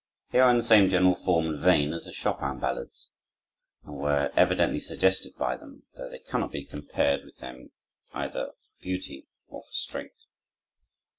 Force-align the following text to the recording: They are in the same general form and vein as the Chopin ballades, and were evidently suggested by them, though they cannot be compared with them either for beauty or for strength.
They 0.31 0.39
are 0.39 0.49
in 0.49 0.57
the 0.57 0.63
same 0.63 0.89
general 0.89 1.13
form 1.13 1.45
and 1.47 1.59
vein 1.59 1.93
as 1.93 2.05
the 2.05 2.11
Chopin 2.11 2.59
ballades, 2.59 3.11
and 3.83 3.97
were 3.97 4.31
evidently 4.35 4.79
suggested 4.79 5.35
by 5.37 5.57
them, 5.57 5.83
though 5.95 6.09
they 6.09 6.17
cannot 6.17 6.51
be 6.51 6.65
compared 6.65 7.23
with 7.23 7.37
them 7.37 7.69
either 8.11 8.45
for 8.57 8.81
beauty 8.81 9.27
or 9.47 9.61
for 9.61 9.71
strength. 9.73 10.25